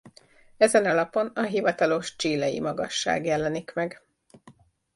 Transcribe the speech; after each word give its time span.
Ezen 0.57 0.85
a 0.85 0.93
lapon 0.93 1.31
a 1.35 1.41
hivatalos 1.41 2.15
chilei 2.15 2.59
magasság 2.59 3.25
jelenik 3.25 3.71
meg. 3.75 4.01